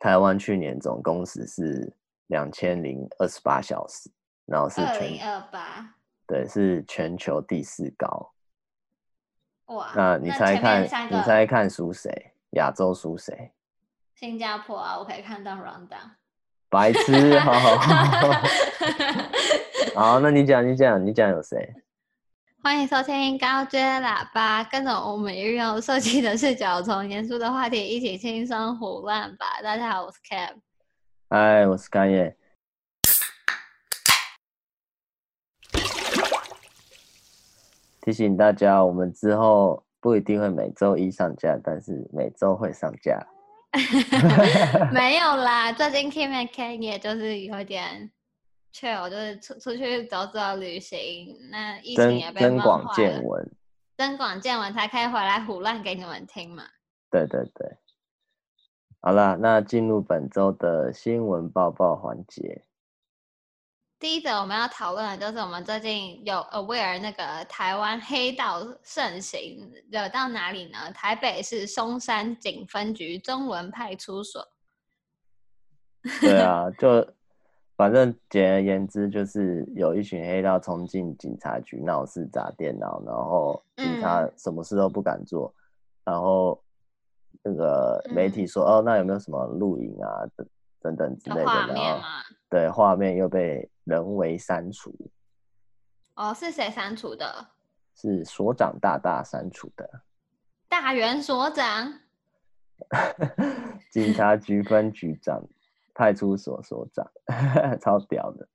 [0.00, 1.94] 台湾去年总工时是
[2.28, 4.10] 两千零二十八小时，
[4.46, 5.94] 然后是二零二八，
[6.26, 8.32] 对，是全球第四高。
[9.66, 9.92] 哇！
[9.94, 12.32] 那你猜看，你猜看输谁？
[12.52, 13.52] 亚洲输谁？
[14.14, 16.16] 新加坡啊，我可以看到 rundown。
[16.70, 18.42] 白痴，好好好。
[19.94, 21.74] 好，那你讲，你讲，你讲有谁？
[22.62, 29.62] 欢迎收听高阶喇叭，跟着我们运用设计的视角，从严肃的话题一起轻松胡乱吧。
[29.62, 30.56] 大家好，我是 Cam。
[31.30, 32.36] 嗨，我是甘叶。
[38.02, 43.26] 提醒大家，我们之后不一定会每周一上架，但是每周会上架。
[44.92, 48.10] 没有啦，最近 Kim and Ken 也就是有点
[48.72, 51.36] chill，就是出出去走走旅行。
[51.50, 53.50] 那疫情也被增广见闻，
[53.96, 56.64] 增广见闻才可以回来胡乱给你们听嘛。
[57.10, 57.76] 对对对，
[59.00, 62.64] 好了，那进入本周的新闻报报环节。
[63.98, 70.90] 第一则我们要讨论的就是我们最近有 aware 那个台湾黑道盛行，惹到哪里呢？
[70.92, 74.48] 台北市松山警分局中文派出所。
[76.22, 77.06] 对啊，就
[77.80, 85.54] 反正简而言之，就是有一群黑道冲进警察局闹事砸电脑，然后警察什么事都不敢做，
[86.04, 86.62] 嗯、然后
[87.42, 90.46] 那个媒体说、嗯、哦，那有没有什么录影啊等
[90.82, 92.00] 等等之类的，然后
[92.50, 93.66] 对画面又被。
[93.84, 94.94] 人为删除，
[96.14, 97.48] 哦，是谁删除的？
[97.96, 100.02] 是所长大大删除的。
[100.68, 101.92] 大元所长，
[103.90, 105.42] 警察局分局长，
[105.94, 107.10] 派出所所长，
[107.80, 108.48] 超屌的。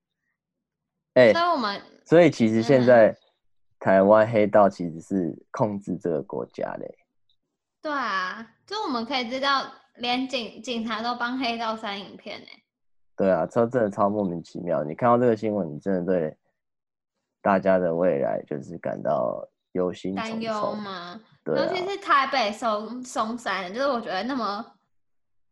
[1.16, 3.18] 哎、欸，所以我们，所以其实现在、嗯、
[3.80, 6.98] 台湾黑道其实是控制这个国家嘞。
[7.82, 9.64] 对啊，就我们可以知道，
[9.98, 12.48] 连警警察都帮黑道删影片呢。
[13.16, 14.84] 对啊，超真的超莫名其妙。
[14.84, 16.38] 你看到这个新闻，你真的对
[17.42, 21.22] 大家的未来就是感到忧心忡忡，担忧吗？
[21.46, 24.66] 对啊，尤其是台北松松山，就是我觉得那么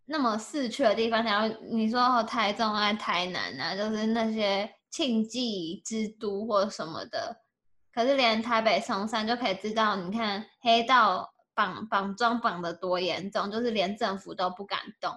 [0.06, 7.38] 那么市区的地方，然后你说台中啊、台南啊，就是那些庆忌之都或什么的，
[7.94, 15.12] 可是连台北松山就可以知道，你看黑道绑绑桩绑得多严重，就是连政府都不敢动。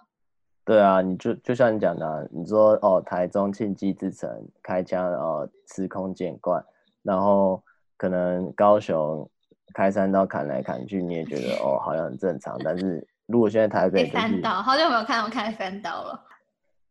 [0.65, 4.29] 对啊，你就就像你讲的、你说哦，台中庆忌之城
[4.63, 6.65] 开枪哦，司空见惯，
[7.03, 7.63] 然后
[7.97, 9.29] 可能高雄
[9.75, 12.59] 开山刀砍来砍去，你也觉得哦，好像很正常。
[12.65, 16.25] 但是如果现在台北、就是，开山刀，好久没有看到开山刀了。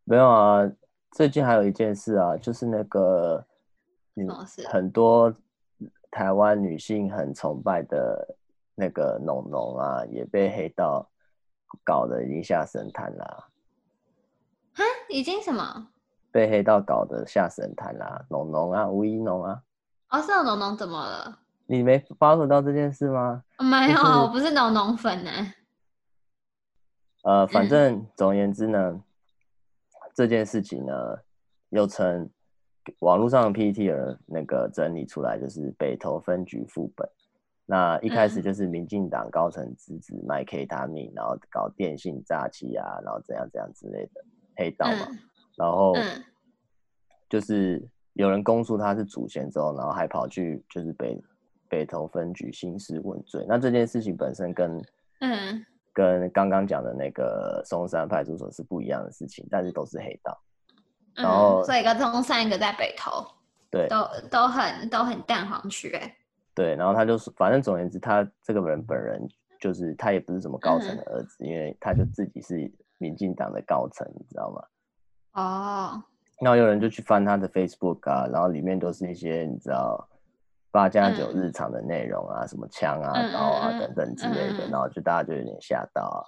[0.04, 0.70] 没有啊，
[1.12, 3.44] 最近还有一件事啊，就是那个，
[4.16, 4.28] 嗯，
[4.70, 5.34] 很多
[6.12, 8.36] 台湾女性很崇拜的
[8.76, 11.10] 那个农农啊，也被黑道
[11.84, 13.48] 搞得已经下神坛啦。
[14.74, 15.88] 啊，已经什么
[16.32, 18.22] 被黑道搞得下神坛啦？
[18.30, 19.62] 农农啊，吴怡农啊。
[20.10, 21.40] 哦，是农农怎么了？
[21.66, 23.42] 你没发觉到这件事吗？
[23.58, 25.32] 没有，我不是农农粉呢。
[27.26, 29.04] 呃，反正总而言之呢，嗯、
[30.14, 30.94] 这件事情呢，
[31.70, 32.30] 又称
[33.00, 37.10] 网络上的 PTT 的那个整理出来，就是北投分局副本。
[37.66, 44.24] 那一开始就是民进党高层直子卖 K 他命，然后搞电信诈欺啊，然后怎样怎样之类的。
[44.56, 45.20] 黑道嘛，嗯、
[45.58, 45.96] 然后
[47.28, 47.84] 就是
[48.14, 51.20] 有人供述他是主嫌之后，然后还跑去就是北
[51.68, 53.44] 北投分局兴师问罪。
[53.50, 54.80] 那这件事情本身跟
[55.22, 55.66] 嗯
[55.96, 60.40] 跟刚刚讲的那个松山派出所是不一样的事情，但是都是黑道。
[61.16, 63.26] 然后、嗯、所以一个松山，一个在北投，
[63.72, 66.16] 对，都都很都很蛋黄区哎。
[66.54, 69.28] 对，然后他就是反正总而言之，他这个人本人
[69.60, 72.72] 就是他也不是什么高层的儿子，嗯、因为他就自己是。
[72.98, 74.64] 民进党的高层，你知道吗？
[75.34, 76.02] 哦，oh.
[76.40, 80.08] 然后有人就去翻他的 Facebook 啊，然后里面都是一些你知道
[80.76, 86.20] 八加九日常的内容啊，嗯、什么枪啊、刀啊、嗯、等等之类的，嗯、然后就大家就有点吓到啊。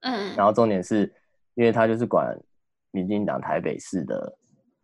[0.00, 1.02] 嗯，然后重点是
[1.54, 2.36] 因为他就是管
[2.90, 4.36] 民进党台北市的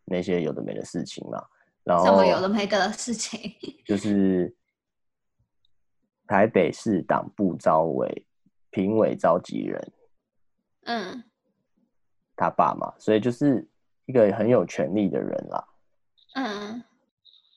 [0.04, 1.44] 那些有的没的事情嘛，
[1.82, 3.52] 然后什么有的没的事情，
[3.84, 4.54] 就是
[6.28, 8.26] 台北市党部招委
[8.70, 9.92] 评委召集人。
[10.84, 11.24] 嗯，
[12.36, 13.68] 他爸嘛，所以就是
[14.06, 15.64] 一个很有权力的人啦。
[16.36, 16.82] 嗯，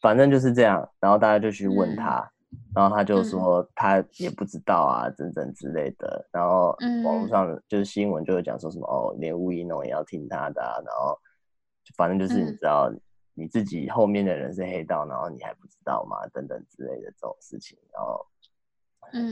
[0.04, 2.20] 反正就是这样，然后大家就去问他，
[2.52, 6.28] 嗯、然后他就说他也不知道啊，等等、嗯、之类的。
[6.30, 10.76] 然后网络上就是新闻就会讲说什么、嗯、哦，连吴一农也要听他的啊。
[10.86, 11.18] 然后
[11.96, 12.94] 反正就是你知道
[13.34, 16.18] 你自己后面的人是黑道，然后你还不知道吗？
[16.34, 17.78] 等等之类的这种事情。
[17.94, 18.28] 然后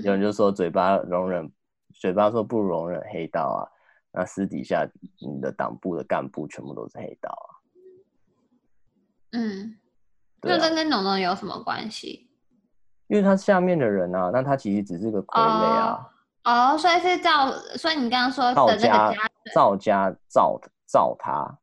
[0.04, 1.52] 有人就说嘴巴容忍，
[1.94, 3.68] 嘴巴说不容忍黑道啊。
[4.14, 4.90] 那私底下
[5.20, 7.50] 你的党部的干部全部都是黑道啊。
[9.34, 9.78] 嗯，
[10.42, 12.28] 那这跟农农有什么关系？
[13.08, 16.08] 因为他下面的人啊，那他其实只是个傀儡啊。
[16.44, 19.14] 哦，所以是赵，所以你刚刚说的那个家
[19.54, 21.58] 赵家赵赵他，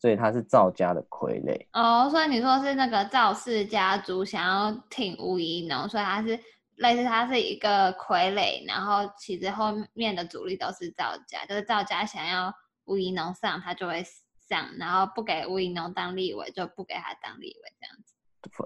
[0.00, 1.66] 所以他是赵家的傀儡。
[1.74, 6.36] 哦，所以你说是那个赵氏家族想要挺吴怡农，所以他是
[6.76, 12.52] 类似他是一个傀儡，然后其实后面的主力都是赵家，就是赵家想要
[12.86, 14.02] 吴怡农上，他就会
[14.50, 18.14] 上，然后不给吴怡农当立委，就不给他当立委这样子。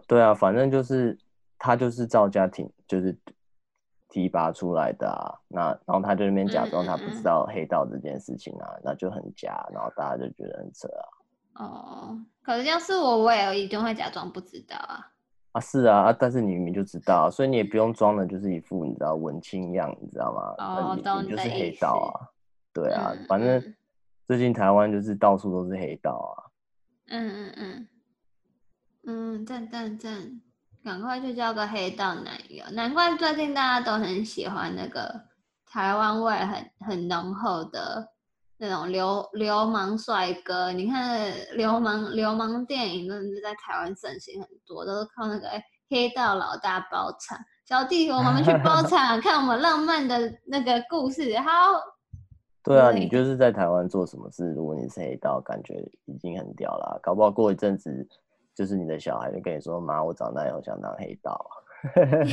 [0.08, 1.16] 对啊，反正就是
[1.58, 3.16] 他就是赵家庭，就是。
[4.10, 11.64] 提拔出来的啊，那然后他就那边假装他不知道黑道这件事情啊，嗯嗯，那就很假，然后大家就觉得很扯啊。
[11.64, 15.04] 哦，可是要是我，我也一定会假装不知道啊。
[15.50, 20.54] 啊，是啊，啊，但是你明明就知道，所以你也不用装的，就是一副你知道文青样，你知道吗？
[20.64, 22.30] 哦，懂你，你就是黑道啊。
[22.72, 23.74] 对啊，嗯、反正
[24.26, 26.48] 最近台湾就是到处都是黑道啊。
[27.08, 27.88] 嗯嗯嗯，
[29.06, 30.40] 嗯，赞赞赞。
[30.82, 35.18] 赶快去交个黑道男友，难怪最近大家都很喜欢那个
[35.66, 38.06] 台湾味很很浓厚的
[38.58, 40.72] 那种流流氓帅哥。
[40.72, 45.48] 你看流氓流氓电影，真的是在台湾盛行很多，都是靠那个
[45.88, 47.38] 黑道老大包场。
[47.66, 51.38] 小弟，我们去包场 看我们浪漫的那个故事。
[51.38, 51.50] 好，
[52.64, 56.98] 对啊，你就是在台湾做什么事，如果你是黑道，感觉已经很屌了。
[57.02, 58.08] 搞不好过一阵子。
[58.56, 61.44] 就是你的小孩就跟你说：“妈，我长大以后想当黑道。”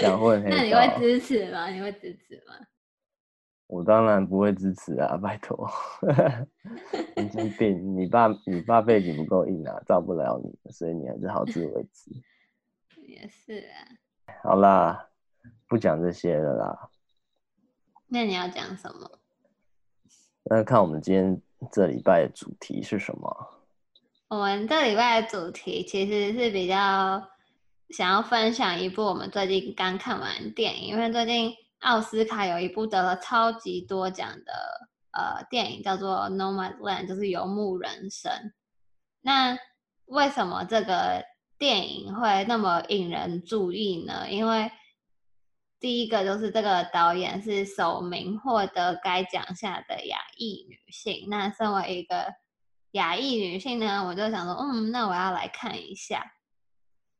[0.00, 0.56] 想混黑道。
[0.56, 1.66] 那你会支持吗？
[1.68, 2.54] 你会支持吗？
[3.66, 5.16] 我当然不会支持啊！
[5.16, 5.68] 拜托，
[7.34, 12.12] 你病，你爸你爸背景不够硬啊，罩不了你，所以你还是好自为之。
[13.04, 13.82] 也是啊。
[14.44, 15.08] 好啦，
[15.66, 16.88] 不讲这些了啦。
[18.06, 19.10] 那你要讲什么？
[20.44, 21.40] 那看我们今天
[21.70, 23.48] 这礼拜的主题是什么？
[24.28, 27.22] 我们这礼拜的主题其实是比较
[27.90, 34.52] 想要分享一部我们最近刚看完电影，因为最近奥斯卡有一部得了超级多奖的
[35.12, 38.32] 呃电影，叫做《Nomadland》，就是《游牧人生》。
[39.20, 39.56] 那
[40.06, 41.24] 为什么这个
[41.58, 44.26] 电影会那么引人注意呢？
[44.30, 44.70] 因为
[45.82, 51.26] 第一个就是这个导演是首名获得该奖项的亚裔女性。
[51.28, 52.32] 那身为一个
[52.92, 56.34] 亚裔女性呢，我就想说，嗯，那我要来看一下。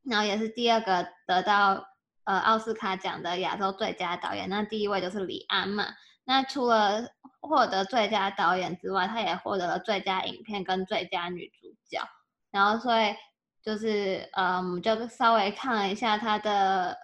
[0.03, 1.85] 然后也是第二个得到
[2.23, 5.85] 呃奥斯卡奖的亚洲最佳导演，那第一位就是李安嘛。
[6.23, 7.05] 那除了
[7.41, 12.01] 获得最佳导演之外，他也获得了最佳影片跟最佳女主角。
[12.49, 13.13] 然后所以
[13.61, 16.97] 就是嗯，就稍微看了一下他的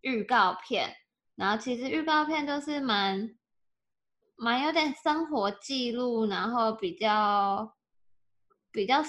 [0.00, 0.96] 预告片，
[1.34, 3.36] 然后其实预告片就是蛮
[4.36, 7.76] 蛮有点生活记录，然后比较。
[8.72, 9.02] 比较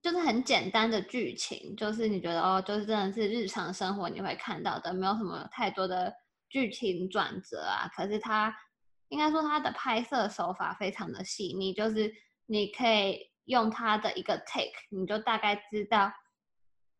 [0.00, 6.10] 就是很简单的剧情，就是你觉得哦，就是真的是日常生活你会看到的，没有什么太多的
[6.48, 7.86] 剧情转折啊。
[7.94, 8.56] 可是他
[9.08, 12.10] 应该说他的拍摄手法非常的细腻，就是
[12.46, 16.10] 你可以用他的一个 take，你就大概知道，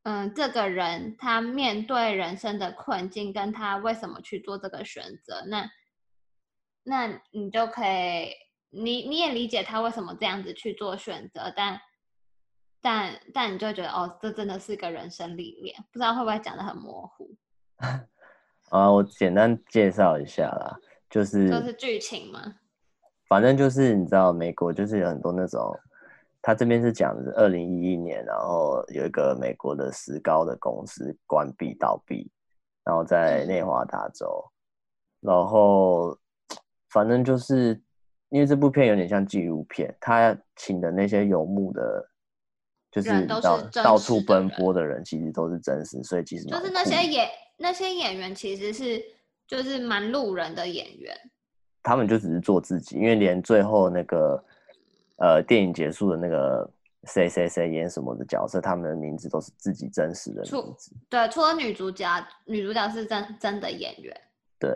[0.02, 5.70] 嗯，这个人他面对人生的困境，跟他为什么去做这个选择，那
[6.82, 8.32] 那你就可以。
[8.74, 11.78] 你你也理解他为什么这样子去做选择，但
[12.80, 17.36] 但但你就觉得哦，这真的是个人生历练，不知道会不会讲的很模糊？
[18.72, 20.74] 啊，我简单介绍一下啦，
[21.10, 22.54] 就是就是剧情嘛，
[23.28, 25.78] 反正就是你知道，美国就是有很多那种，
[26.42, 32.30] 他这边是讲的二零一一年，然后有一个美国的石膏的公司关闭倒闭，
[32.84, 34.44] 然后在内华达州，
[35.22, 36.18] 嗯、然后
[36.90, 37.80] 反正就是。
[38.34, 42.02] 因为这部片有点像纪录片，他请的那些游牧的，
[42.90, 49.04] 就是到到处奔波的人，其实都是真实，所以其实就是那些演那些演员其实是
[49.46, 51.14] 就是蛮路人的演员，
[51.82, 54.42] 他们就只是做自己，因为连最后那个
[55.22, 56.68] 呃电影结束的那个
[57.04, 62.06] 谁谁谁演什么的角色，他们的名字都是自己真实的名字，对，除了女主角，
[62.44, 64.14] 女主角是真真的演员，
[64.58, 64.70] 对，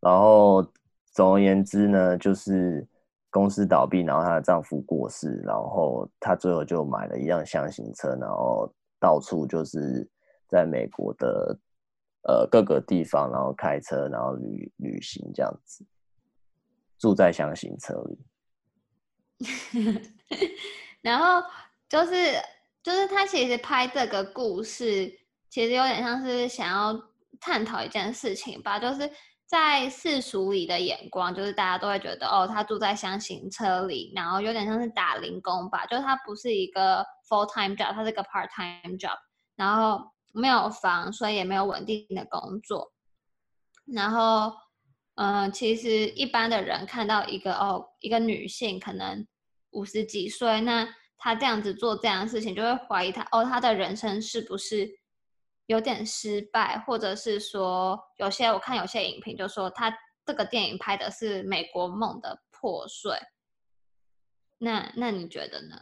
[0.00, 0.66] 然后。
[1.14, 2.88] 总而言之呢，就是
[3.28, 8.66] 公司倒闭，然后她的丈夫过世，然后她最后就买了一辆厢型车，然后
[8.98, 10.08] 到处就是
[10.48, 11.58] 在美国的
[12.22, 15.84] 呃各个地方，然后开车，然后旅旅行这样子，
[16.98, 18.18] 住在厢型车里。
[21.02, 21.42] 然后
[21.88, 22.40] 就是
[22.82, 25.12] 就是他其实拍这个故事，
[25.50, 26.98] 其实有点像是想要
[27.40, 29.10] 探讨一件事情吧，就是。
[29.44, 39.18] 在世俗里的眼光，就是大家都会觉得，哦，他住在厢型车里，然后有点像是打零工吧，就是他不是一个 full time job，他是个 part time job，
[39.54, 42.94] 然后没有房，所以也没有稳定的工作。
[43.84, 44.54] 然后，
[45.16, 49.26] 嗯、其实一般的人看到一个哦，一个女性可能
[49.72, 50.88] 五十几岁，那
[51.18, 54.88] 他这样子做这样的事情，就会怀疑他，哦，他的人生是不是？
[55.66, 63.16] 有点失败，或者是说，有些我看有些影评就说他这个电影拍的是美国梦的破碎。
[64.58, 65.76] 那那你觉得呢？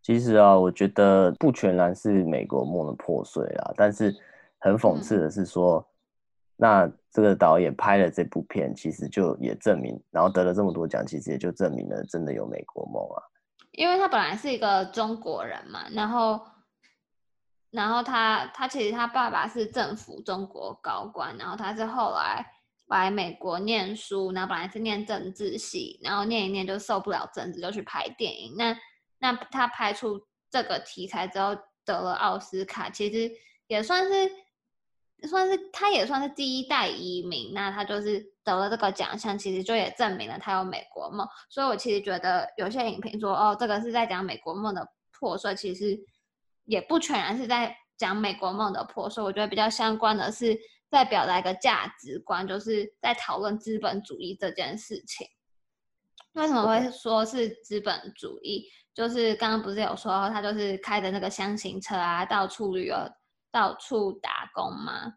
[0.00, 4.16] 其实啊，我觉得不全然是美国梦的破碎啊，但是
[4.58, 5.86] 很讽刺的是说，嗯、
[6.58, 13.22] 那这个导演拍了这部片，其实就也证明，然后得了这么多奖，其实也就证明了真的有美国梦啊。
[13.72, 16.40] 因为他本来是一个中国人嘛，然后。
[17.70, 22.42] 然后他他其实他爸爸是政府中国高官，然后他是后来
[22.86, 28.54] 来美国念书，然后本来是念政治系，然后念一念就受不了政治，就去拍电影。
[28.56, 28.74] 那
[29.18, 30.18] 那他拍出
[30.50, 33.30] 这个题材之后得了奥斯卡，其实
[33.66, 34.30] 也算是
[35.26, 37.52] 算是他也算是第一代移民。
[37.54, 41.26] 那他就是得了这个奖项，其实就也证明了他有美国梦。
[41.48, 44.86] 所以我其实觉得有些影评说哦，这个是在讲美国梦的
[45.18, 45.98] 破碎，其实。
[46.70, 50.54] 也不全然是在讲美国梦的破碎，我觉得比较相关的是
[50.90, 55.26] 在表达一个价值观，就是在讨论资本主义这件事情。
[56.34, 58.68] 为什么会说是资本主义？
[58.92, 62.96] 就是刚刚不是有说他就是开的那个箱型车啊，到处旅游，
[63.50, 65.14] 到处打工嘛。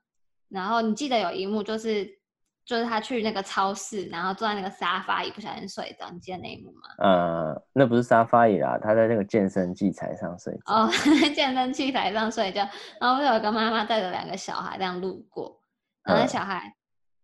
[0.50, 2.20] 然后你记得有一幕就是。
[2.64, 6.10] 就是他去那个超市，然后坐在那个沙发椅，不小心睡着。
[6.12, 6.82] 你记得那一幕吗？
[7.00, 10.60] 呃，那不是沙发椅啦，他在那个健身器材上睡觉。
[10.68, 10.90] 哦，
[11.36, 12.66] 健身器材上睡觉。
[13.00, 15.60] 然后有一个妈妈带着两个小孩这样路过，
[16.04, 16.74] 然后那小孩，呃、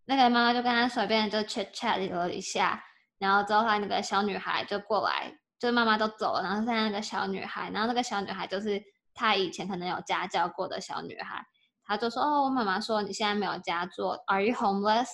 [0.06, 2.82] 那个妈妈就跟他随便就 chat chat 了一下，
[3.18, 8.82] 然后之后他那个小女孩就过来，就是妈妈都走了，然后剩下那个小女孩，然后那个小女孩就是
[9.18, 11.44] 她以前可能有家教过的小女孩，
[11.84, 15.08] 她就说：“哦，我妈妈说你现在没有家做，Are you homeless？”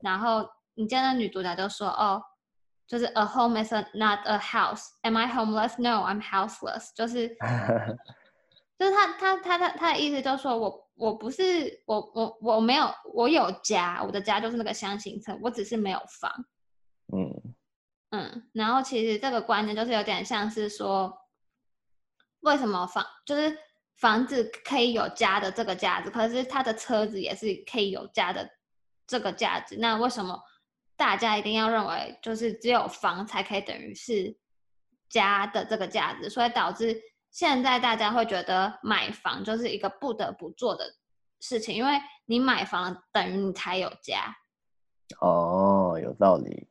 [0.00, 2.22] 然后你见到女主角就说：“哦，
[2.86, 4.86] 就是 a home is a, not a house.
[5.02, 5.74] Am I homeless?
[5.78, 6.88] No, I'm houseless。
[6.96, 7.28] ”就是，
[8.78, 16.32] 就是他他他他他的意思就是说我我不是我我我没有我有家，我的家就是那个箱型车，我只是没有房。
[17.12, 17.54] 嗯
[18.12, 21.14] 嗯，然后其实这个观念就是有点像是说，
[22.40, 23.56] 为什么房就是
[23.96, 28.48] 房子可以有家的这个价值，可是他的车子也是可以有家的。
[29.06, 30.40] 这个价值，那为什么
[30.94, 34.38] 大家一定要认为就是只有房才可以等于是
[35.08, 36.30] 家的这个价值？
[36.30, 36.96] 所以导致
[37.32, 40.84] 现在大家会觉得买房就是一个不得不做的
[41.40, 41.90] 事情，因为
[42.26, 44.32] 你买房等于你才有家。
[45.20, 46.68] 哦，有道理。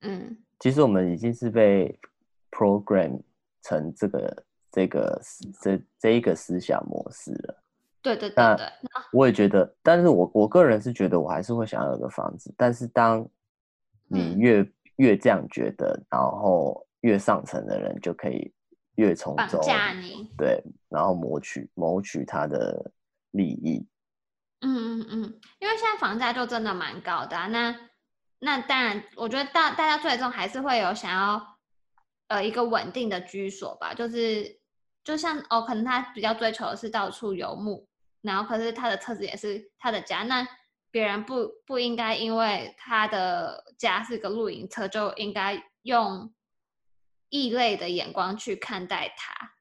[0.00, 2.00] 嗯，其实我们已经是被
[2.50, 3.22] program
[3.60, 5.22] 成这个这个
[5.60, 7.62] 这这一个思想模式了。
[8.02, 8.66] 对对对对，
[9.12, 12.52] 我也觉得，但是我我个人是觉得，我还是会想要有个房子。
[12.56, 13.24] 但是当
[14.08, 18.52] 你越、嗯、越这样觉得，然后越上层的人就可以
[18.96, 22.90] 越从中绑架你，对，然后谋取谋取他的
[23.30, 23.86] 利益。
[24.62, 27.76] 嗯嗯嗯，因为现在房价就真的蛮高的、啊，那
[28.40, 31.58] 那当然，我觉得大大家最终还是会有想要
[32.26, 34.60] 呃一个稳定的居所吧，就是
[35.04, 37.86] 就像哦，可能他比较追求的是到处游牧。
[38.20, 40.46] 然后，可是他的车子也是他的家，那
[40.90, 46.32] 别人不不应该因为他的家是个露营车，就应该用
[47.28, 49.52] 异类的眼光去看待他。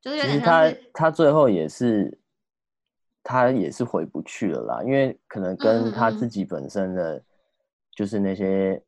[0.00, 2.20] 就是有点像是，他他最后也是，
[3.22, 7.24] 他也是回不去了啦，因为可能跟他自己本身的，
[7.96, 8.82] 就是那些。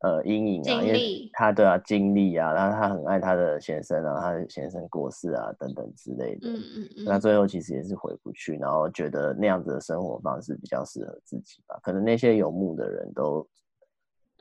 [0.00, 6.48] 呃，阴影啊，因为他对啊，经历啊，然后他很爱他的先生啊，他的先生过世啊，等等之类的。
[6.48, 7.04] 嗯嗯嗯。
[7.04, 11.78] 那最后其实也是回不去，然后觉得那样子的生活方式比较适合自己吧。
[11.82, 13.46] 可能那些游牧的人都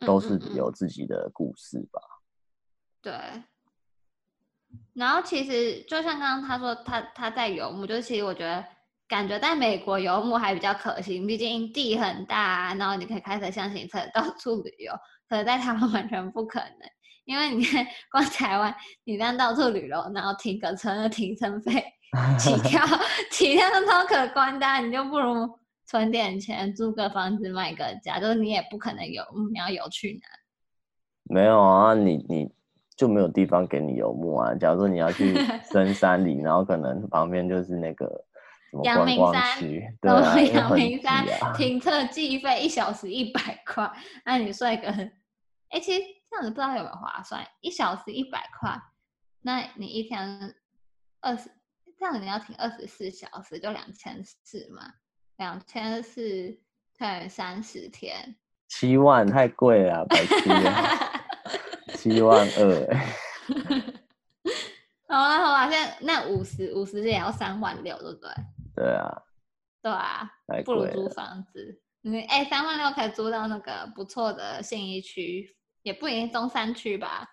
[0.05, 2.01] 都是有自己的故事吧。
[3.01, 3.13] 对。
[4.93, 8.63] 然后其实就像刚刚他说他，他他在游牧，就是其实我觉得
[9.09, 14.93] 感觉在美国游牧还比较可行，毕竟地很大啊，然后你可以开着厢型车到处旅游。
[15.27, 16.89] 可是在台湾 完全不可能，
[17.25, 18.73] 因为你看，光台湾
[19.03, 21.83] 你这样到处旅游，然后停个车的停车费，
[22.37, 22.85] 起跳
[23.31, 25.49] 起跳都超可观的，你就不如
[25.87, 30.27] 存点钱租个房子买个家，就是你也不可能游牧，你要游去哪？
[31.23, 32.51] 没有啊，你你
[32.95, 34.53] 就没有地方给你游牧啊。
[34.55, 35.33] 假如说你要去
[35.71, 38.23] 深山里，然后可能旁边就是那个
[38.83, 39.59] 阳明山，
[40.01, 43.91] 对啊，阳明山停车计费一小时一百块，
[44.25, 44.89] 那你睡个，
[45.69, 48.79] 哎，其实这样子不知道有没有划算，一小时一百块，
[49.41, 50.55] 那你一天
[51.21, 51.51] 二十，
[51.97, 54.93] 这样子你要停二十四小时就两千四嘛，
[55.38, 56.59] 两千四
[56.97, 58.35] 乘以三十天，
[58.67, 60.33] 七万太贵了，百七，
[61.97, 62.97] 七万二。
[65.07, 68.29] 好啊好啊，现在那五十五十也要三万六，对不对？
[68.79, 69.24] 对啊，
[69.81, 70.31] 对啊，
[70.63, 71.81] 不如租房子。
[72.00, 77.27] 你哎，三万六可以租到那个不错的信义区，也不一定中山区吧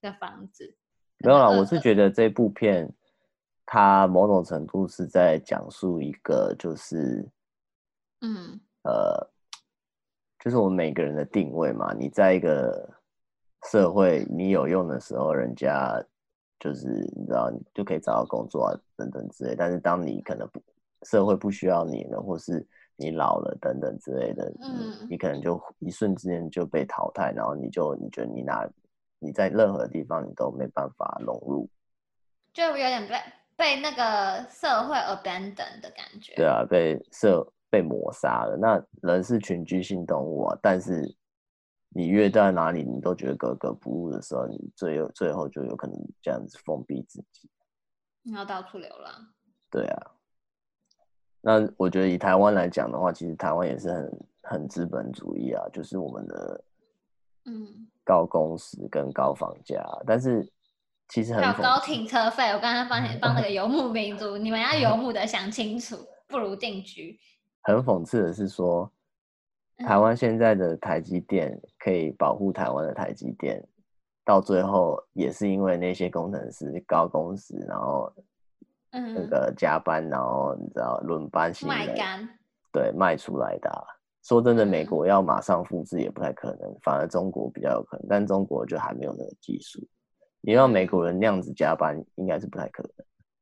[0.00, 0.76] 的房子。
[1.18, 2.92] 没有啦，我是觉得这部片
[3.64, 7.24] 它某种程度是在讲述一个，就是
[8.22, 9.30] 嗯呃，
[10.40, 11.94] 就是我们每个人的定位嘛。
[11.94, 12.92] 你在一个
[13.70, 16.04] 社会，你有用的时候，人家。
[16.62, 19.56] 就是你知道，你就可以找到工作啊，等等之类。
[19.56, 20.62] 但是当你可能不
[21.02, 22.66] 社会不需要你了，或是
[22.96, 28.68] 你老了等等之类的，嗯，你可能就一瞬之间就被淘汰，然后你就你觉得你哪
[29.18, 31.68] 你在任何地方你都没办法融入，
[32.52, 33.14] 就有点被
[33.56, 36.34] 被那个社会 abandon 的感觉。
[36.36, 38.56] 对啊，被社被抹杀了。
[38.56, 41.14] 那人是群居性动物啊，但是。
[41.92, 47.50] 你越到哪里，你都觉得格格不入的时候，你最后最后就有可能这样子封闭自己，
[48.22, 49.12] 你要到处流浪。
[49.68, 50.12] 对啊，
[51.40, 56.64] 那我觉得以台湾来讲的话，其实台湾也是很很资本主义啊，就是我们的
[57.46, 60.46] 嗯高工时跟高房价，嗯、但是
[61.08, 62.50] 其实很高停车费。
[62.50, 65.96] 我刚才帮你帮那个 游牧民族，你们要游牧的想清楚，
[66.28, 67.18] 不如定居。
[67.62, 68.90] 很讽刺的是说。
[69.86, 73.66] 台湾现在的台积电可以保护台湾的台积电，
[74.26, 78.12] 到最后也是因为那些工程师高工时，然后
[78.90, 82.28] 那个加班，然后你知道轮班型的，卖干，
[82.72, 83.82] 对，卖出来的啊。
[84.22, 89.80] 说真的，美国要马上复制也不太可能，反而中国比较有可能，但中国就还没有那个技术。
[90.40, 92.92] 你让美国人那样子加班，应该是不太可能。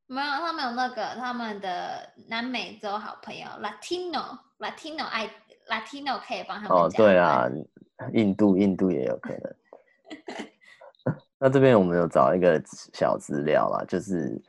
[0.06, 5.30] 没有，他们有那个他们的南美洲好朋友 Latino，Latino 爱。
[5.68, 7.46] Latino 可以帮他们哦，对啊，
[8.14, 9.54] 印度印度也有可能。
[11.38, 12.58] 那这边我们有找一个
[12.94, 14.40] 小资料啦，就是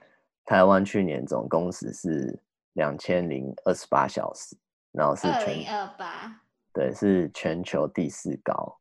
[0.49, 2.41] 台湾去年总工时是
[2.73, 4.57] 两千零二十八小时，
[4.91, 6.41] 然后是二零二八，
[6.73, 8.79] 对，是全球第四高。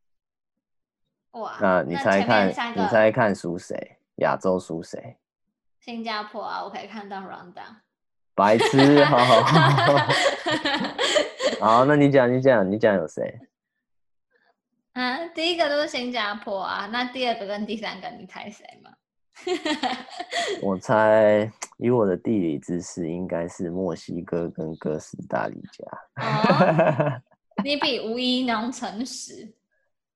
[1.33, 3.99] 哇，那你猜看，你猜看输谁？
[4.15, 5.19] 亚洲输谁？
[5.79, 7.77] 新加坡啊，我可以看到 rundown。
[8.35, 10.09] 白痴，好好 好。
[11.61, 13.41] 好，那你讲，你讲，你讲有谁？
[14.95, 18.91] 嗯，第一个都是新加坡啊，那第二个跟第三个，你猜谁吗？
[20.63, 25.85] 我猜，以我的地理知识，应该是墨西哥跟哥斯达黎加。
[26.23, 27.23] 哦、
[27.65, 29.53] 你比吴一农诚实。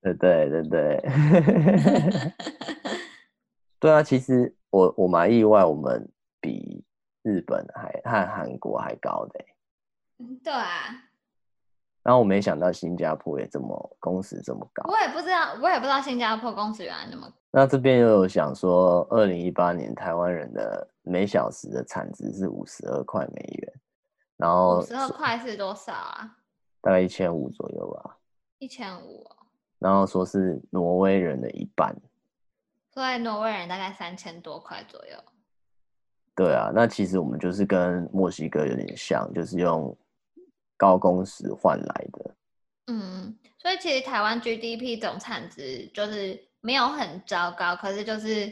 [0.02, 1.02] 对对对对。
[3.78, 6.08] 对啊，其实我我蛮意外，我们
[6.40, 6.84] 比。
[7.24, 9.44] 日本还和韩国还高的，
[10.18, 11.04] 嗯，对啊。
[12.02, 14.84] 然后我没想到新加坡也这么工时这么高。
[14.90, 17.34] 我也不知道，我也不知道新加坡工时原来那么高。
[17.50, 23.72] 那这边又有想说，二零一八年台湾人的每小时的产值是五十二块美元，
[24.36, 26.36] 然后五十二块是多少啊？
[26.80, 28.16] 大概一千五左右吧。
[28.58, 29.24] 一千五。
[29.78, 31.94] 然后说是挪威人的一半，
[32.94, 35.16] 所以挪威人大概三千多块左右。
[36.34, 39.94] 对啊，那其实我们就是跟墨西哥有点像，就是用
[40.82, 42.34] 高工时换来的。
[42.88, 48.48] 嗯，所以其实台湾 GDP 总产值就是没有很糟糕，可是就是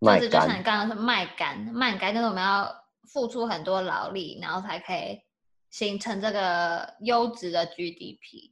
[0.00, 2.74] 就是就像你刚刚说卖干卖干，就是我们要
[3.12, 5.20] 付出很多劳力，然后才可以
[5.68, 8.50] 形成这个优质的 GDP。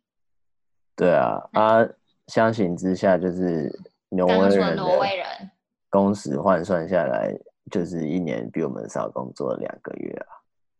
[0.95, 1.81] 对啊，啊，
[2.27, 3.73] 相形之下就是
[4.11, 5.27] 挪威人挪威人
[5.89, 7.35] 工时换算下来。
[7.71, 10.29] 就是一年比我们少工作了两个月啊！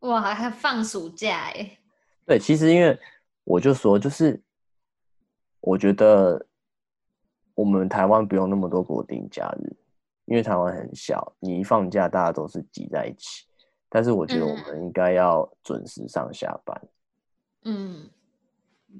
[0.01, 1.79] 哇，还放暑假耶？
[2.27, 2.99] 对，其实因为
[3.45, 4.41] 我就说，就是
[5.61, 6.47] 我觉得
[7.55, 9.77] 我们台湾不用那么多国定假日，
[10.25, 13.47] 因为台湾很小，你一放假大家都是挤在一起。
[13.89, 16.83] 但是我觉得我们应该要准时上下班。
[17.65, 18.09] 嗯，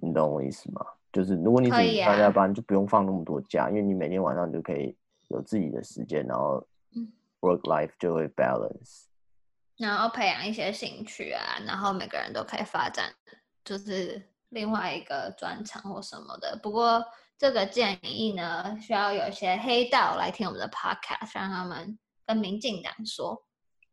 [0.01, 0.85] 你懂我意思吗？
[1.13, 4.97] 就是如果你准时上下班，就不用放那么多假，因为你每天晚上就可以
[5.29, 6.65] 有自己的时间，然后。
[7.41, 9.07] Work life 就会 balance，
[9.79, 13.13] 然后培养一些兴趣啊，然后每个人都可以发展，
[13.65, 16.59] 就是另外一个专长或什么的。
[16.63, 17.05] 不过
[17.39, 23.43] 这个建议呢，需要有一些黑道来听我们的 podcast，让他们跟民进党说。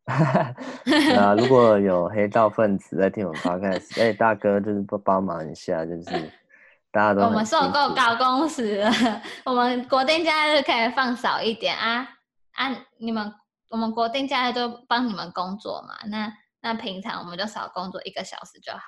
[0.10, 6.32] 啊，如果有黑道分子在听我们 podcast，哎，大哥就是不帮忙一下，就是
[6.92, 8.92] 大家都我们受够高工时了，
[9.46, 12.08] 我们国定假日可以放少一点啊
[12.54, 12.76] 啊！
[12.98, 13.32] 你们
[13.70, 18.80] 我们国定假日都帮你们工作嘛，那那平常我们就少工作一个小时就好。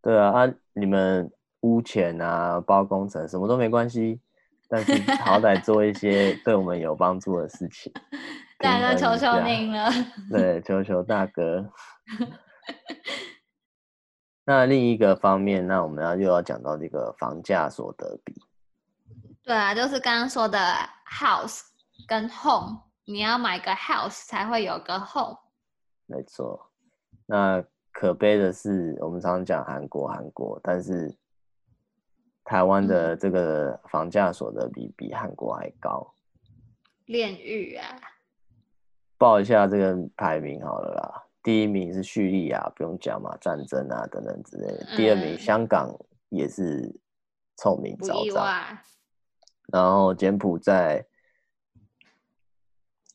[0.00, 1.30] 对啊，啊，你们
[1.60, 4.20] 屋钱啊、包工程什么都没关系，
[4.68, 7.92] 但是好歹做一些 对我们有帮助的事情。
[8.58, 9.90] 大哥，求求您了。
[10.30, 11.68] 对，求求大哥。
[14.44, 18.34] 那另一个方面，那我们要又要讲到这个房价所得比。
[19.44, 20.58] 对啊，就是刚刚说的
[21.08, 21.60] house
[22.06, 25.38] 跟 home，你要买个 house 才会有个 home。
[26.06, 26.70] 没错。
[27.26, 31.14] 那可悲的是，我们常常讲韩国，韩国，但是
[32.44, 36.14] 台湾的这个房价所得比比韩国还高。
[37.06, 37.84] 炼狱啊！
[39.18, 44.96] 报一下这个排名好了啦，第一名是叙利亚，不用讲嘛，战争啊等等之类的。
[44.96, 45.88] 第二名香港
[46.28, 46.92] 也是
[47.56, 48.78] 臭名昭彰，
[49.72, 51.04] 然后柬埔寨、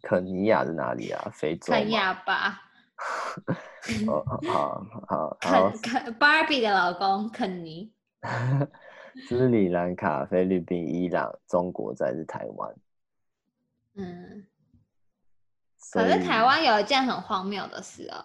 [0.07, 1.29] 肯尼亚是哪里啊？
[1.33, 1.73] 非洲？
[1.73, 2.61] 肯亚吧。
[4.07, 5.69] 哦，好好好。
[5.81, 7.91] 肯肯，Barbie 的老公肯尼。
[9.27, 12.73] 斯里兰卡、菲律宾、伊朗、中国，再是台湾。
[13.95, 14.47] 嗯。
[15.91, 18.23] 可是台湾有一件很荒谬的事哦，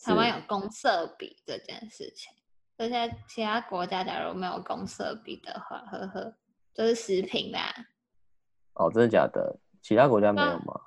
[0.00, 2.32] 台湾有公社比这件事情，
[2.78, 6.34] 这些其他国家假如没有公社比的话，呵呵，
[6.72, 7.74] 就是食品啦。
[8.74, 9.58] 哦，真的假的？
[9.82, 10.80] 其他国家没有吗？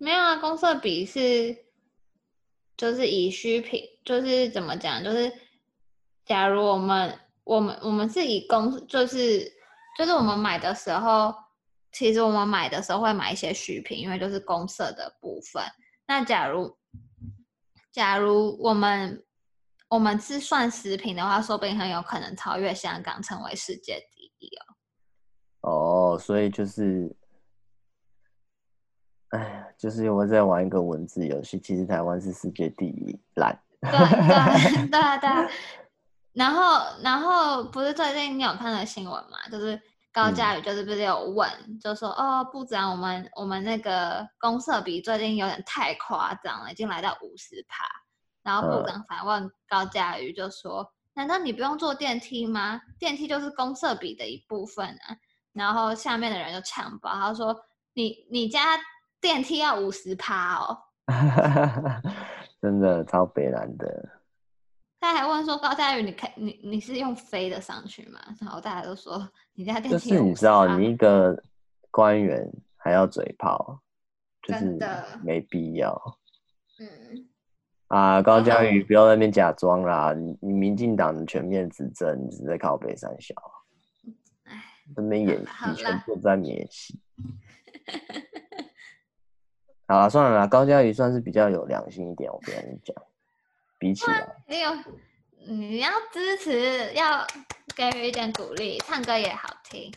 [0.00, 1.56] 没有啊，公社比是
[2.76, 5.32] 就是以需品，就是怎么讲，就是
[6.24, 9.40] 假如我们我们我们是以公，就是
[9.96, 11.32] 就是我们买的时候。
[11.92, 15.60] 其实我们买的时候会买一些虚品，因为就是公社的部分。
[16.06, 16.78] 那假如
[17.90, 19.26] 假如我们
[19.88, 26.14] 我们是算食品的话，说不定很有可能超越香港，成为世界第一哦。
[26.14, 27.12] 哦，所以就是，
[29.30, 31.58] 哎，就是我在玩一个文字游戏。
[31.58, 33.58] 其实台湾是世界第一烂。
[33.80, 33.90] 对
[34.88, 35.50] 对对对。
[36.32, 39.48] 然后然后不是最近你有看到新闻吗？
[39.50, 39.80] 就是。
[40.12, 47.84] 高佳宇就是不是有问，嗯、就说哦，部长，我们我们那个公设比最近有点太夸张了，已经来到五十趴。
[48.42, 50.82] 然后部长反问高佳宇，就说
[51.14, 52.80] ：“嗯、难道你不用坐电梯吗？
[52.98, 55.16] 电梯就是公设比的一部分啊。”
[55.54, 57.56] 然后下面的人就抢包，他说
[57.94, 58.76] ：“你你家
[59.20, 60.78] 电梯要五十趴哦。
[62.62, 64.08] ”真的超北烂的。
[65.00, 71.42] 他还问说：“高嘉瑜，你看你你是用飞的上去吗？”然后大家都说：“你家电梯就是你知道，你一个
[71.90, 73.80] 官员还要嘴炮，
[74.42, 74.78] 就是
[75.24, 76.18] 没必要。”
[76.80, 77.26] 嗯
[77.88, 80.12] 啊，高嘉瑜不要在那边假装啦！
[80.12, 83.34] 你你民进党的全面执政，你是在靠北三小，
[84.44, 84.62] 哎，
[84.94, 87.00] 那边演戏，全部在演戏。
[89.90, 92.94] 好了，算了啦，高嘉瑜算是比较有良心一点，我跟你讲。
[93.76, 94.70] 比起来，你有
[95.48, 97.26] 你要支持，要
[97.74, 99.92] 给予一点鼓励，唱歌也好听。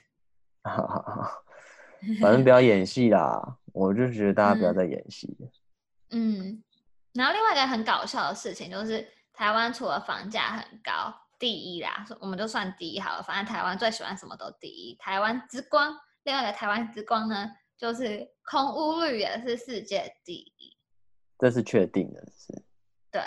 [2.20, 5.38] 反正不要演戏啦，我就觉得大家不要再演戏。
[6.10, 6.64] 嗯，
[7.14, 13.22] 然后另外一个很搞笑的事情就是，台湾除了房价很高，第一啦，我们就算第一好了。
[13.22, 15.96] 反正台湾最喜欢什么都第一，台湾之光。
[16.24, 20.78] 另外一个台湾之光呢，就是空屋率也是世界第一，
[21.40, 22.64] 这是确定的，是。
[23.12, 23.22] 对。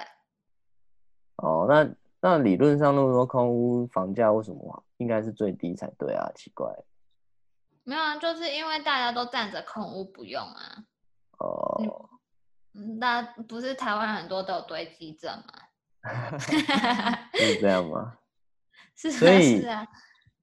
[1.37, 6.31] 哦，那那理论上，那么多空屋房价为什么应该是最低才对啊？
[6.35, 6.73] 奇怪，
[7.85, 10.85] 没有啊，就是因为大家都占着空屋不用啊。
[11.39, 12.09] 哦，
[12.73, 15.63] 嗯，那不是台湾很多都有堆积症吗？
[17.35, 18.19] 是这样吗？
[18.95, 19.87] 是啊，所以是啊，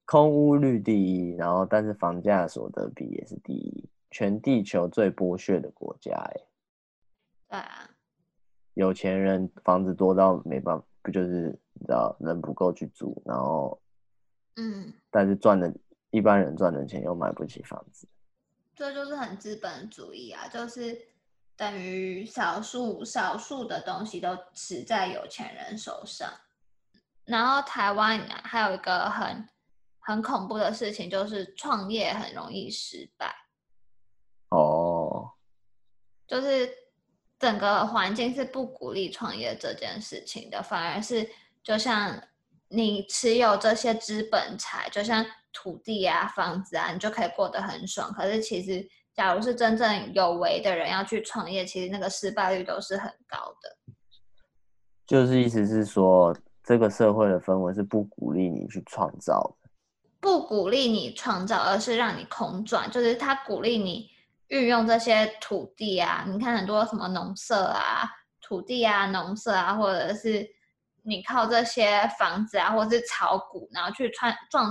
[0.06, 6.42] 空屋率第一，然后但是房价所得比也是第一，全地球最剥削的国家，哎，
[7.50, 7.90] 对啊。
[8.76, 13.82] 有钱人房子多到没办法，不就是你知道人不够去住，然后，
[14.56, 15.74] 嗯，但是赚的
[16.12, 18.08] 一般人赚的钱又买不起房子，
[18.76, 21.00] 这就是很资本主义啊，就是
[21.56, 26.32] 等于少数少数的东西都持在有钱人手上。
[27.26, 29.48] 然后台湾还有一个很
[30.00, 33.43] 很恐怖的事情，就是创业很容易失败。
[36.30, 36.70] 哦，就是。
[37.40, 41.28] 整个环境是不鼓励创业这件事情的，反而是
[41.62, 42.18] 就像
[42.70, 48.10] 你持有这些资本财，就像土地啊、房子啊，你就可以过得很爽。
[48.14, 53.94] 可是其实假如是真正有为的人要去创业，其实那个失败率都是很高的。
[55.06, 56.34] 就是意思是说，
[56.64, 59.70] 这个社会的氛围是不鼓励你去创造的，
[60.22, 62.90] 不鼓励你创造，而是让你空转。
[62.90, 64.10] 就是他鼓励你
[64.54, 68.10] 运用这些土地啊，你看很多什么农舍啊、
[68.42, 70.48] 土地啊、农舍啊，或者是
[71.04, 74.66] 你靠这些房子啊，或者是炒股，然后去赚赚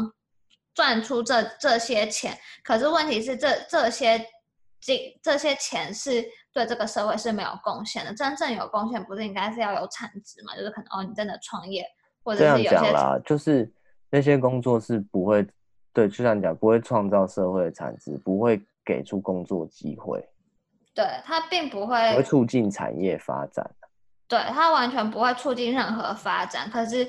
[0.74, 2.38] 赚出这这些钱。
[2.64, 4.26] 可是问题是这，这这些
[4.80, 6.24] 这这些钱是。
[6.54, 8.12] 对这个社会是没有贡献的。
[8.12, 10.54] 真正有贡献，不是应该是要有产值嘛？
[10.54, 11.82] 就是可能哦，你真的创业，
[12.22, 13.72] 或者是有些这样讲啦，就是
[14.10, 15.46] 那些工作是不会，
[15.94, 20.28] 对，就像你讲，不会创造社会的产值，不会给出工作机会。
[20.94, 23.74] 对，它并不会，促进产业发展。
[24.28, 26.70] 对，它完全不会促进任何发展。
[26.70, 27.08] 可是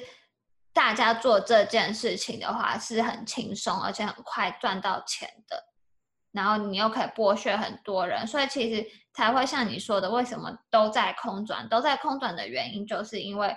[0.72, 5.64] 大家做这件事情的话，是很轻松，而且很快赚到钱的。
[6.32, 8.84] 然后你又可以剥削很多人，所以其实
[9.14, 11.70] 才会像你说的，为什么都在空转？
[11.70, 13.56] 都在空转的原因，就是因为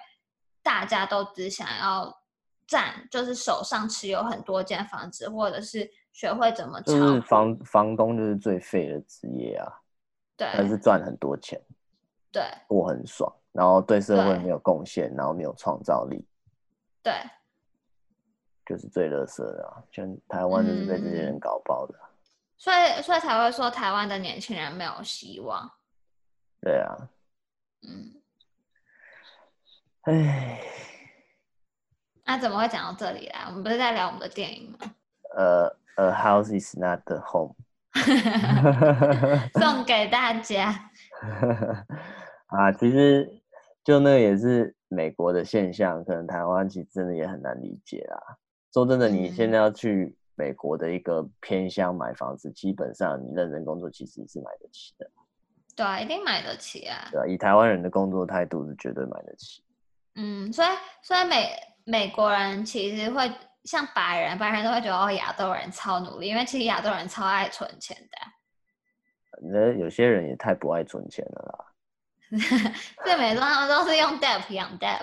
[0.62, 2.14] 大家都只想要
[2.66, 6.80] 占，就是手上持有很多间房子，或者是学会怎么。
[6.80, 9.70] 就是房房东就是最废的职业啊，
[10.34, 11.60] 对，但是赚很多钱，
[12.32, 16.26] 对，过很爽，然后对社会没有贡献，然后没有创造力，
[17.02, 17.12] 对，
[18.64, 19.84] 就是最乐色的啊！
[19.90, 21.94] 全台湾就是被这些人搞爆的。
[21.98, 22.02] 嗯
[22.58, 25.70] 所以，所以才会说台湾的年轻人没有希望。
[26.62, 26.96] 对啊。
[27.82, 28.14] 嗯。
[30.04, 30.58] 哎。
[32.24, 33.44] 那怎么会讲到这里来？
[33.48, 34.78] 我们不是在聊我们的电影吗？
[35.36, 37.54] 呃，A House is not the home。
[39.60, 40.90] 送给 大家。
[42.48, 43.30] 啊，其实
[43.84, 48.18] 就那个也是美国的现象，可能台湾其实真的也很难理解啦。
[48.72, 50.16] 说真的，你现在要去。
[50.38, 55.10] 美国的一个偏乡买房子，基本上你认真工作，其实是买得起的。
[55.74, 57.08] 对啊，一定买得起啊。
[57.10, 59.62] 对啊，以台湾人的工作态度是绝对买得起。
[60.16, 60.68] 嗯，所以
[61.00, 61.48] 所以美
[61.84, 63.26] 美国人其实会
[63.66, 68.18] 像白人，白人都会觉得哦，亚洲人超努力，因为其实亚洲人超爱存钱的。
[69.52, 71.64] 那有些人也太不爱存钱了啦。
[73.04, 75.02] 对，美国他们都是用 debt 养 debt。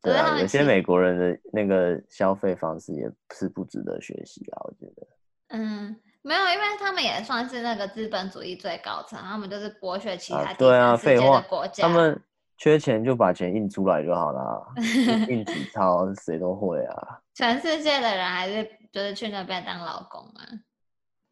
[0.00, 5.06] 对啊，有些美国人的那个消费方式也是不值得学习啊，我觉得。
[5.48, 11.86] 嗯，没有，因为他们也算是那个资本主义最高层，他们就是剥削其他对啊，世界的国家。
[11.86, 12.20] 他们
[12.56, 14.66] 缺钱就把钱印出来就好了，
[15.28, 17.21] 印纸钞谁都会啊。
[17.34, 20.46] 全世界的人还是就是去那边当老公啊。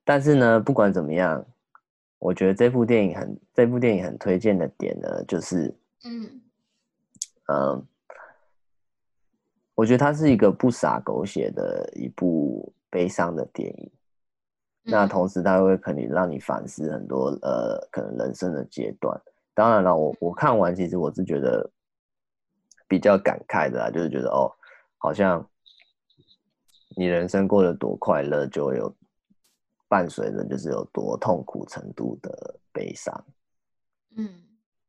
[0.04, 1.44] 但是呢，不管怎么样，
[2.18, 6.40] 我觉得这部电影很这部电影很推荐的点呢，就是嗯
[7.46, 7.86] 嗯。
[9.76, 13.90] 我觉得它是一个不洒狗血的一部悲伤的电影，
[14.84, 19.18] 嗯、那同时它会可能让你反思很多呃可能人生的阶段。
[19.54, 21.70] 当然了，我我看完其实我是觉得
[22.86, 24.52] 比较感慨的啦，就是觉得哦，
[24.98, 25.48] 好像
[27.00, 28.94] 你人生过得多快乐，就有
[29.88, 33.24] 伴随着就是有多痛苦程度的悲伤。
[34.18, 34.28] 嗯，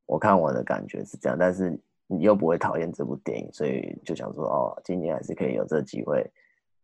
[0.06, 1.80] 我看我的感觉是这样，但是。
[2.13, 6.30] 你又不会讨厌这部电影，所以就想说哦，今年还是可以有这个机会，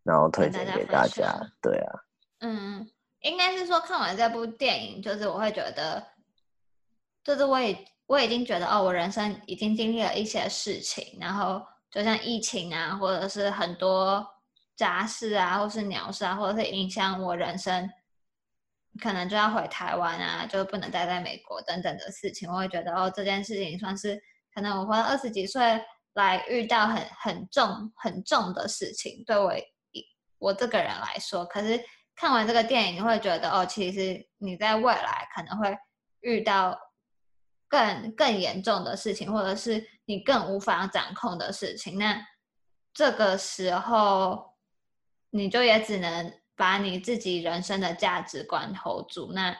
[0.02, 1.34] 然后推荐给大家。
[1.34, 2.00] 大 家对啊，
[2.40, 2.90] 嗯，
[3.24, 6.02] 应该是说看完这部电影，就是我会觉得，
[7.26, 11.62] 就是我也我已经觉得哦，我人生已经经历了一些事情，然后
[11.92, 14.26] 就像疫情啊，或者是很多
[14.78, 17.90] 杂事啊，或是鸟事啊，或者是影响我人生，
[19.02, 24.22] 可能就要回台湾啊，就不能待在美国等等的事情，我会觉得哦，这件事情算是。
[24.54, 25.80] 可能我活到二十几岁
[26.13, 29.54] 来遇到很很重很重的事情，对我
[30.40, 31.80] 我这个人来说，可是
[32.16, 35.78] 看完这个电影，你会觉得哦，其实你在未来可能会
[36.22, 36.76] 遇到
[37.68, 42.00] 更更严重的事情，或者是你更无法掌控的事情。
[42.00, 42.20] 那
[42.96, 44.47] 这个时候，
[45.32, 49.32] 你就也只能把你自己人生的价值观 hold 住。
[49.34, 49.56] 那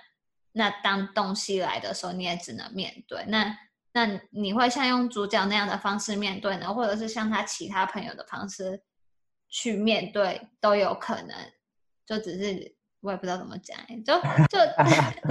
[0.54, 3.24] 那当东西来的时候，你也只能面对。
[3.28, 3.56] 那
[3.94, 8.82] 那你会像用主角那样的方式面对呢，或者是像他其他朋友的方式
[9.50, 11.36] 去面对都有可能，
[12.06, 14.14] 就只是我也不知道怎么讲，就
[14.50, 14.60] 就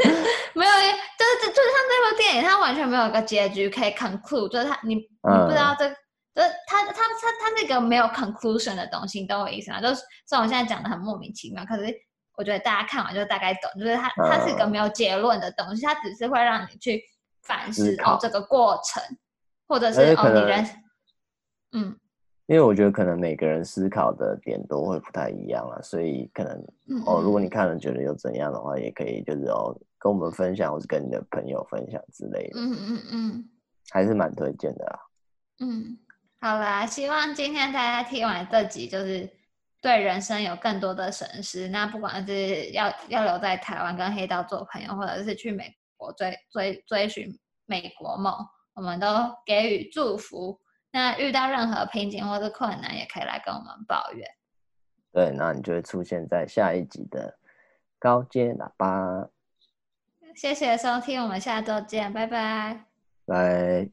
[0.54, 0.72] 没有，
[1.18, 5.88] 就是就是像这部电影，它完全没有一个结局可以 conclude，就是他你你不知道这，
[6.36, 7.02] 就是他他他
[7.40, 9.80] 他是一个没有 conclusion 的东西，你懂我意思吗？
[9.80, 9.96] 就是
[10.26, 11.92] 虽然我现在讲的很莫名其妙，可是
[12.36, 17.02] 我觉得大家看完就大概懂，就是它它是一个没有结论的东西，它只是会让你去。
[17.42, 19.00] 反思哦，这个过程，
[19.68, 20.66] 或者是哦，你人，
[21.74, 21.96] 嗯，
[22.46, 26.56] 因为我觉得可能每个人思考的点都会不太一样啊，所以可能
[27.06, 32.58] 哦，如果你看了觉得有怎样的话，也可以就是哦跟我们分享，或是跟你的朋友分享之类的。
[32.58, 33.48] 嗯嗯嗯，
[33.90, 34.98] 还是蛮推荐的啊。
[35.60, 35.96] 嗯，
[36.40, 39.28] 好啦，希望今天大家听完这集，就是
[39.80, 41.68] 对人生有更多的审视。
[41.68, 48.32] 那不管是要要留在台湾跟黑道做朋友，或者是去美国追追追寻美国梦，
[48.74, 49.06] 我们都
[49.44, 50.60] 给予祝福。
[50.92, 54.28] 那遇到任何瓶颈或者困难，也可以来跟我们抱怨。
[55.12, 57.38] 对，那你就会出现在下一集的
[57.98, 59.28] 高阶喇叭。
[60.34, 62.84] 谢谢收听，我们下周见，拜拜。
[63.24, 63.90] 拜。